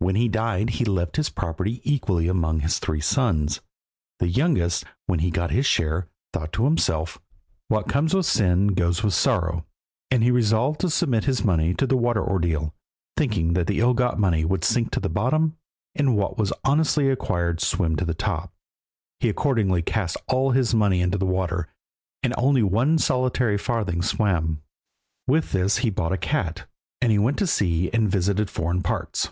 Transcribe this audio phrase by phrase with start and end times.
[0.00, 3.62] When he died he left his property equally among his three sons.
[4.18, 7.18] The youngest, when he got his share, thought to himself
[7.68, 9.64] "What comes with sin goes with sorrow,"
[10.10, 12.74] and he resolved to submit his money to the water ordeal,
[13.16, 15.56] thinking that the ill got money would sink to the bottom,
[15.94, 18.52] and what was honestly acquired swim on the top.
[19.20, 21.68] He accordingly cast all his money into the water,
[22.22, 24.60] and only one solitary farthing swam.
[25.26, 26.66] With this he bought a cat,
[27.00, 29.30] and he went to sea and visited foreign parts.